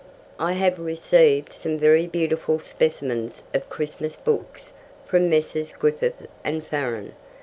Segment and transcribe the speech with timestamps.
[0.39, 4.73] I have received some very beautiful specimens of Christmas books
[5.05, 5.71] from Messrs.
[5.73, 7.13] Griffith and Farran.